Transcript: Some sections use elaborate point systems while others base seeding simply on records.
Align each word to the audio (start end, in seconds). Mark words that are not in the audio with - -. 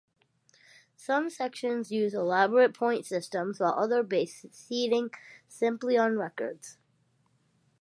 Some 0.95 1.29
sections 1.29 1.91
use 1.91 2.15
elaborate 2.15 2.73
point 2.73 3.05
systems 3.05 3.59
while 3.59 3.73
others 3.77 4.07
base 4.07 4.43
seeding 4.49 5.11
simply 5.47 5.95
on 5.95 6.17
records. 6.17 6.79